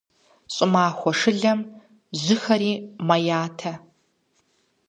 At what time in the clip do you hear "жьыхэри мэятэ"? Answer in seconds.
2.21-3.71